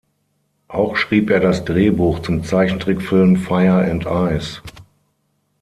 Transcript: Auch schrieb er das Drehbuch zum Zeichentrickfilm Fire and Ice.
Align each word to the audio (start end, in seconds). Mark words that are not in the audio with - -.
Auch 0.67 0.95
schrieb 0.97 1.29
er 1.29 1.39
das 1.39 1.63
Drehbuch 1.63 2.21
zum 2.23 2.43
Zeichentrickfilm 2.43 3.35
Fire 3.35 3.85
and 3.87 4.07
Ice. 4.07 4.63